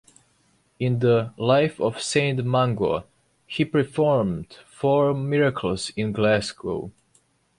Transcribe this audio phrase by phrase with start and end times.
[0.79, 3.03] In the "Life of Saint Mungo",
[3.45, 6.91] he performed four miracles in Glasgow.